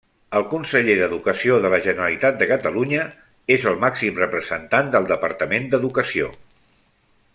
El 0.37 0.45
conseller 0.51 0.93
d'Educació 0.99 1.59
de 1.65 1.69
la 1.73 1.79
Generalitat 1.87 2.39
de 2.39 2.47
Catalunya 2.53 3.03
és 3.57 3.67
el 3.73 3.77
màxim 3.85 4.17
representant 4.23 4.91
del 4.97 5.07
departament 5.13 5.69
d'Educació. 5.75 6.33